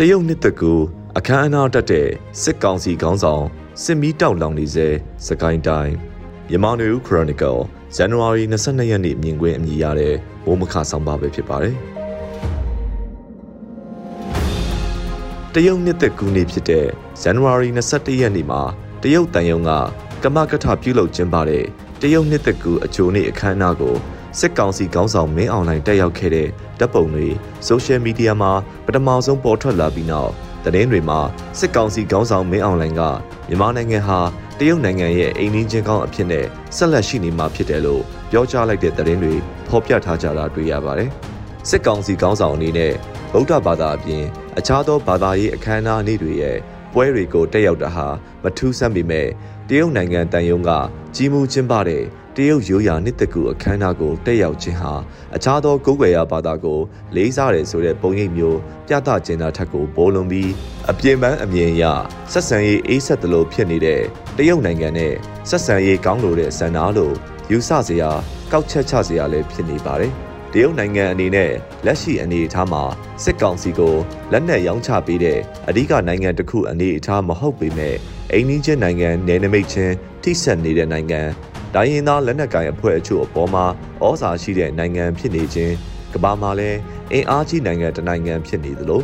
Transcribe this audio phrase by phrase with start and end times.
[0.00, 0.72] တရုတ်နှစ်သက်ကူ
[1.18, 2.08] အခမ်းအနားတက်တဲ့
[2.42, 3.44] စစ်ကောင်စီခေါင်းဆောင်
[3.82, 4.88] စစ်မီးတောက်လောင်နေစေ
[5.26, 5.94] စကိုင်းတိုင်း
[6.48, 7.60] မြန်မာနယူးခရိုနီကယ်
[7.96, 11.76] ဇန်နဝါရီ22ရက်နေ့မြင်ကွင်းအမည်ရတဲ့ဘိုးမခဆောင်ပါပဲဖြစ်ပါတယ်
[15.54, 16.86] တရုတ်နှစ်သက်ကူနေ့ဖြစ်တဲ့
[17.22, 18.62] ဇန်နဝါရီ21ရက်နေ့မှာ
[19.02, 19.70] တရုတ်တန်ယုံက
[20.22, 21.64] ကမကထပြုလုပ်ကျင်းပတဲ့
[22.00, 23.96] တရုတ်နှစ်သက်ကူအချိုနေ့အခမ်းအနားကို
[24.38, 26.48] စစ်ကောင်စီခေါင်းဆောင်မင်းအွန်လိုင်းတက်ရောက်ခဲ့တဲ့
[26.78, 27.28] ဓာတ်ပုံတွေ
[27.66, 28.52] ဆိုရှယ်မီဒီယာမှာ
[28.86, 30.30] ပထမဆုံးပေါ်ထွက်လာပြီးနောက်
[30.64, 31.20] သတင်းတွေမှာ
[31.58, 33.02] စစ်ကောင်စီခေါင်းဆောင်မင်းအွန်လိုင်းက
[33.48, 34.20] မြန်မာနိုင်ငံဟာ
[34.58, 39.34] တရုတ်နိုင်ငံရဲ့အိမ်နီးချင်းကောင်းအဖြစ်နဲ့ဆက်လက်ရှိနေမှာဖြစ်တယ်လို့ပြောကြားလိုက်တဲ့သတင်းတွေ
[39.68, 41.10] ဖော်ပြထားကြတာတွေ့ရပါတယ်။
[41.68, 42.92] စစ်ကောင်စီခေါင်းဆောင်အနေနဲ့
[43.32, 44.24] ဗုဒ္ဓဘာသာအပြင်
[44.58, 46.58] အခြားသောဘာသာရေးအခမ်းအနားနေ့တွေရဲ့
[46.92, 48.06] ပွဲတွေကိုတက်ရောက်တာဟာ
[48.42, 49.28] မထူးဆန်းပေမဲ့
[49.68, 50.70] တရုတ်နိုင်ငံတန်ယုံက
[51.14, 52.02] ကြီးမှုကျင်းပတဲ့
[52.36, 54.92] တရုတ်ရိုးရာနှစ်သက်ကူအခမ်းအနားကိုတက်ရောက်ခြင်းဟာ
[55.36, 56.80] အခြားသောကိုယ်ွယ်ရာဘာသာကို
[57.14, 60.50] လေးစားတယ်ဆိုတဲ့ပုံရိပ်မျိုးပြသခြင်းတာထက်ကိုပိုလွန်ပြီး
[60.90, 61.84] အပြင်းပန်းအမြင်အရ
[62.32, 64.00] ဆက်ဆံရေးအေးဆက်သလိုဖြစ်နေတဲ့
[64.36, 65.12] တရုတ်နိုင်ငံနဲ့
[65.50, 67.14] ဆက်ဆံရေးကောင်းလို့တဲ့စံနာလို့
[67.50, 68.10] ယူဆစရာ
[68.52, 70.12] ကောက်ချက်ချစရာလည်းဖြစ်နေပါတယ်။
[70.52, 71.50] တရုတ်နိုင်ငံအနေနဲ့
[71.86, 72.82] လက်ရှိအနေအထားမှာ
[73.24, 73.96] စစ်ကောင်စီကို
[74.32, 77.96] လက်နက်ရောင်းချပေးတဲ့အဓိကနိုင်ငံတစ်ခုအနေအထားမဟုတ်ပေမဲ့
[78.32, 81.22] အိန္ဒိချင်းနိုင်ငံနယ်နိမိတ်ချင်းထိစပ်နေတဲ့နိုင်ငံ
[81.74, 83.64] ဒိုင်းရင်သားလက်နက်ကိုင်အဖွဲ့အချို့အပေါ်မှာ
[84.04, 85.74] ဩဇာရှိတဲ့နိုင်ငံဖြစ်နေခြင်း
[86.14, 86.78] ကမ္ဘာမှာလည်း
[87.12, 89.02] အင်အားကြီးနိုင်ငံတစ်နိုင်ငံဖြစ်နေသလို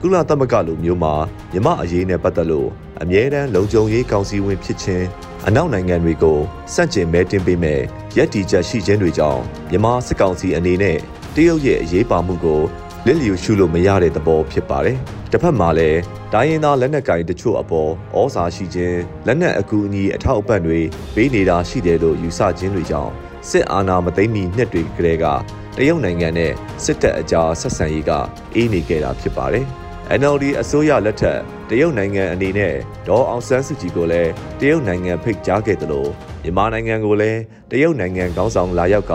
[0.00, 1.14] ကုလသမဂ္ဂလိုမျိုးမှာ
[1.52, 2.68] မြမအရေးနဲ့ပတ်သက်လို့
[3.02, 5.06] အမြဲတမ်းလုံခြုံရေးကောင်စီဝင်ဖြစ်ခြင်း
[5.46, 6.38] အနောက်နိုင်ငံတွေကို
[6.74, 7.80] စန့်ကျင်မဲတင်ပေးမဲ့
[8.16, 10.98] ရက်တီချက်ရှိခြင်းတွေကြောင့်မြန်မာစစ်ကောင်စီအနေနဲ့
[11.34, 12.62] တရုတ်ရဲ့အရေးပါမှုကို
[13.06, 14.98] လစ်လျူရှုလို့မရတဲ့သဘောဖြစ်ပါတယ်။
[15.32, 16.00] တစ်ဖက်မှာလည်း
[16.32, 20.80] ဒိုင်းရင်သားလက်နက်ကင်တချို့အပေါ်ဩဇာရှိခြင်းလက်နက်အကူအညီအထောက်အပံ့တွေ
[21.14, 23.12] ပေးနေတာရှိတယ်လို့ယူဆခြင်းတွေကြောင့်
[23.48, 25.24] စစ်အာဏာမသိမ်းမီနှစ်တွေကလေးက
[25.76, 26.52] တရုတ်နိုင်ငံနဲ့
[26.84, 28.10] စစ်တပ်အကြားဆက်ဆံရေးက
[28.54, 29.66] အေးနေခဲ့တာဖြစ်ပါတယ်။
[30.10, 32.74] NLD အစိုးရလက်ထက်တရုတ်နိုင်ငံအနေနဲ့
[33.06, 36.10] ဒေါ်အောင်ဆန်းစုကြည်ကိုလည်းတရုတ်နိုင်ငံဖိတ်ကြားခဲ့တယ်လို့
[36.42, 37.40] မြန်မာနိုင်ငံကိုလည်း
[37.70, 39.14] တရုတ်နိုင်ငံခေါင်းဆောင်လာရောက်က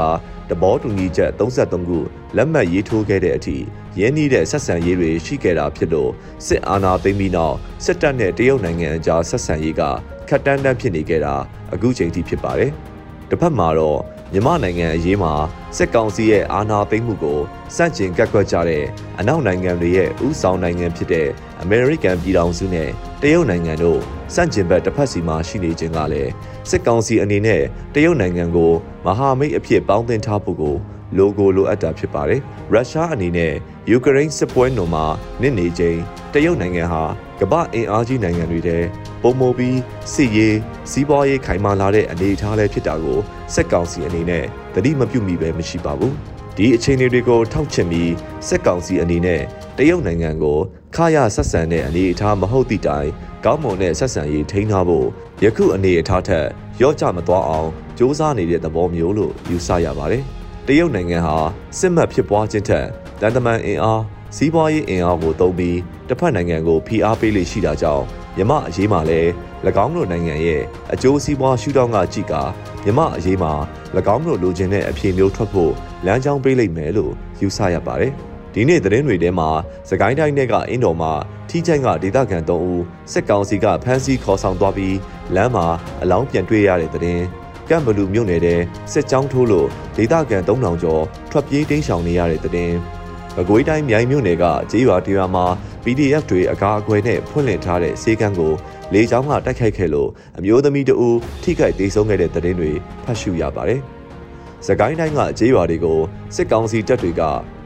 [0.50, 2.00] တဘောတူညီချက်33ခု
[2.36, 3.58] လက်မှတ်ရေးထိုးခဲ့တဲ့အထိ
[4.00, 6.12] ရင်းနှီးတဲ့ဆက်ဆံရေးတွေရှိခဲ့တာဖြစ်လို့
[6.48, 9.82] စစ်အာဏာသိမ်းပြီးနောက်စစ်တပ်နဲ့တရုတ်နိုင်ငံအကြားဆက်ဆံရေးက
[10.30, 11.36] ခက်တန်းတန်းဖြစ်နေခဲ့တာ
[11.74, 12.72] အခုချိန်ထိဖြစ်ပါတယ်။
[13.30, 14.00] တစ်ဖက်မှာတော့
[14.34, 15.34] မြန်မာနိုင်ငံအရေးမှာ
[15.78, 17.40] စစ်ကောင်စီရဲ့အာဏာသိမ်းမှုကို
[17.76, 18.84] စန့်ကျင်ကန့်ကွက်ကြတဲ့
[19.20, 21.28] အနောက်နိုင်ငံတွေရဲ့ဥဆောင်နိုင်ငံဖြစ်တဲ့
[21.62, 22.90] အမေရိကန်ပြည်ထောင်စုနဲ့
[23.22, 24.00] တရုတ်နိုင်ငံတို့
[24.34, 26.32] စန့်ကျင်ဘက်တစ်ဖက်စီမှာရှိနေခြင်းကလည်း
[26.70, 27.62] စစ်ကောင်စီအနေနဲ့
[27.94, 28.72] တရုတ်နိုင်ငံကို
[29.06, 30.76] မဟာမိတ်အဖြစ်ပေါင်းသင်းထားဖို့ကို
[31.18, 32.42] လိုကိုလိုအပ်တာဖြစ်ပါတယ်။
[32.74, 33.54] ရုရှားအနေနဲ့
[33.90, 35.06] ယူကရိန်းစစ်ပွဲနုံမှာ
[35.42, 35.98] နစ်နေချိန်
[36.34, 37.04] တရုတ်နိုင်ငံဟာ
[37.42, 38.78] ကမ္ဘာအင်အားကြီးနိုင်ငံတွေထဲ
[39.24, 39.80] ပုံမပြီး
[40.14, 40.58] စစ်ရေး
[40.92, 43.20] စီးပွားရေးခိုင်မာလာတဲ့အနေအထားလည်းဖြစ်တာကို
[43.54, 44.46] စက်ကောင်စီအနေနဲ့
[44.76, 46.14] တတိမပြုမိပဲမရှိပါဘူး။
[46.58, 48.12] ဒီအခြေအနေတွေကိုထောက်ချင်ပြီး
[48.48, 49.42] စက်ကောင်စီအနေနဲ့
[49.78, 50.60] တရုတ်နိုင်ငံကို
[50.96, 53.10] ခါရဆက်ဆံတဲ့အနေအထားမဟုတ်သည့်တိုင်
[53.46, 55.08] ကောင်းမွန်တဲ့ဆက်ဆံရေးထိန်းထားဖို့
[55.44, 56.46] ယခုအနေအထားထက်
[56.82, 60.24] ရော့ချမသွားအောင်စ조사နေတဲ့သဘောမျိုးလို့ယူဆရပါတယ်။
[60.70, 61.36] တရုတ်နိုင်ငံဟာ
[61.80, 62.88] စစ်မှတ်ဖြစ်ပွားခြင်းထက်
[63.22, 64.04] တန်တမန်အင်အား
[64.36, 68.04] စီးပွားရေးအင်အားကိုသုံးပြီးတစ်ဖက်နိုင်ငံကိုဖိအားပေးလေရှိတာကြောင့်
[68.38, 69.30] မြမအရေးမှာလည်း၎
[69.84, 70.62] င်းတို့နိုင်ငံရဲ့
[70.94, 72.42] အကျိုးစီးပွားရှုထောင့်ကကြည့်ကာ
[72.84, 73.54] မြမအရေးမှာ၎
[74.16, 75.74] င်းတို့လိုချင်တဲ့အဖြေမျိုးထွက်ဖို့
[76.06, 77.12] လမ်းကြောင်းပေးလိုက်မယ်လို့
[77.42, 78.14] ယူဆရပါတယ်။
[78.54, 79.50] ဒီနေ့သတင်းတွေထဲမှာ
[79.90, 81.12] စကိုင်းတိုင်းထဲကအင်းတော်မှာ
[81.50, 84.98] ထီးချိုင်းကဒေသခံ3ဦးစစ်ကောင်စီကဖမ်းဆီးခေါ်ဆောင်သွားပြီး
[85.36, 85.66] လမ်းမှာ
[86.02, 87.24] အလောင်းပြန်တွေ့ရတဲ့သတင်း
[87.70, 88.60] ကမ်ဘလူမြို့နယ်တဲ့
[88.92, 89.68] စစ်ကြောင်းထိုးလို့
[89.98, 92.72] ဒေသခံ3000ကျော်ထွက်ပြေးတိမ်းရှောင်နေရတဲ့တဲ့။
[93.36, 95.46] ပဲခူးတိုင်းမြိုင်မြို့နယ်ကကြေးရွာတရွာမှာ
[95.84, 98.54] PDF တွေအကာအကွယ်နဲ့ဖွင့်လှစ်ထားတဲ့စေကန်းကို
[98.94, 102.72] လေကြောင်းကတိုက်ခိုက်ခဲ့လို့အမျိုးသမီးတဦးထိခိုက်ဒေဆုံးခဲ့တဲ့သတင်းတွေ
[103.04, 103.82] ဖတ်ရှုရပါတယ်။
[104.68, 106.00] စကိုင်းတိုင်းကကြေးရွာတွေကို
[106.36, 107.22] စစ်ကောင်စီတပ်တွေက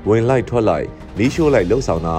[0.07, 2.17] ဝင်လိုက်ထွက်လိုက်မီးရှို့လိုက်လှုပ်ဆောင်တာ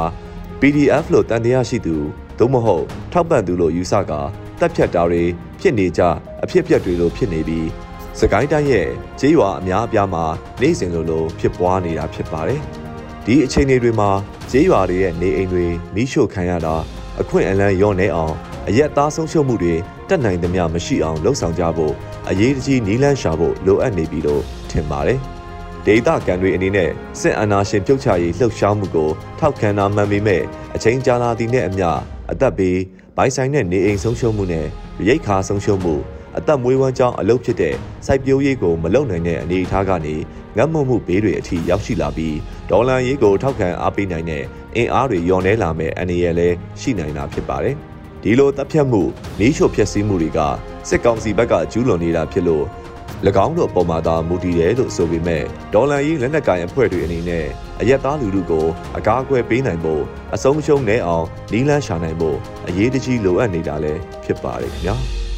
[0.60, 1.96] PDF လို့တန်တရားရှိသူ
[2.38, 4.20] သို့မဟုတ်ထောက်ပံ့သူလို့ယူဆကာ
[4.62, 5.22] တပ်ဖြတ်တာတွေ
[5.60, 6.02] ဖြစ်နေကြ
[6.44, 7.68] အဖြစ်ပြက်တွေလိုဖြစ်နေပြီး
[8.20, 8.88] စကိုင်းတိုင်းရဲ့
[9.20, 10.24] ကြေးရွာအများအပြားမှာ
[10.60, 12.60] နေ့စဉ်လိုလိုဖြစ်ပွားနေတာဖြစ်ပါတယ်။
[13.26, 14.10] ဒီအချိန်တွေမှာ
[14.50, 16.74] ဈေးရွာတွေရဲ့နေအိမ်တွေမိရှို့ခံရတာ
[17.20, 18.34] အခွင့်အလမ်းရော့နေအောင်
[18.68, 19.74] အရက်သားဆုံးရှုံးမှုတွေ
[20.08, 21.94] တက်နိုင်သမျှမရှိအောင်လှုံ့ဆော်ကြဖို့
[22.28, 25.18] အရေးတကြီးနီးလန်းရှာဖို့လိုအပ်နေပြီလို့ထင်ပါတယ်။
[25.86, 26.90] ဒေတာကန်တွေအနေနဲ့
[27.20, 30.42] စစ်အာဏာရှင်ပြုတ်ချရေးလှုပ်ရှားမှုကိုထောက်ခံတာမှန်ပေမဲ့
[30.74, 31.88] အချိန်ကြာလာသည်နဲ့အမျှ
[32.30, 32.78] အသက်ဘေး
[33.16, 34.66] ဘိုင်ဆိုင်တဲ့နေအိမ်ဆုံးရှုံးမှုနဲ့
[35.08, 35.94] ရိတ်ခါဆုံးရှုံးမှု
[36.38, 37.74] အသက်မွေးဝမ်းကြောင်းအလုပ်ဖြစ်တဲ့
[38.06, 40.14] စိုက်ပျိုးရေးကိုမလုပ်နိုင်တဲ့အနေအထားကနေ
[40.56, 42.36] ငတ်မွတ်မှုဘေးတွေအထိရောက်ရှိလာပြီး
[42.70, 44.44] ဒေါ်လာရေးကိုထောက်ခံအားပေးနိုင်တဲ့
[44.76, 46.48] အင်အားတွေညော်နှဲလာမဲ့အနေရလဲ
[46.80, 47.76] ရှိနိုင်တာဖြစ်ပါတယ်။
[48.22, 49.02] ဒီလိုတပ်ဖြတ်မှု
[49.40, 50.38] နီးရှို့ဖျက်ဆီးမှုတွေက
[50.88, 52.64] စစ်ကောင်စီဘက်ကကျူးလွန်နေတာဖြစ်လို့၎
[53.44, 57.46] င်းတို့အပေါ်မှာသာမူတည်တယ်လို့ဆိုပေမဲ့ဒေါ်လာရေးလက်နက်ကိုင်အဖွဲ့တွေအနေနဲ့
[57.80, 58.66] အရက်သားလူထုကို
[58.98, 60.02] အကာအကွယ်ပေးနိုင်ဖို့
[60.34, 62.38] အဆုံးရှုံးနေအောင်နီးလန်းရှာနိုင်ဖို့
[62.68, 64.96] အရေးတကြီးလိုအပ်နေတာလည်းဖြစ်ပါတယ်ခင်ဗျာ။